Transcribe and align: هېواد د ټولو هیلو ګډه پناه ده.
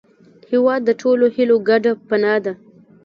هېواد 0.51 0.81
د 0.85 0.89
ټولو 1.01 1.25
هیلو 1.35 1.57
ګډه 1.69 1.91
پناه 2.07 2.39
ده. 2.45 2.53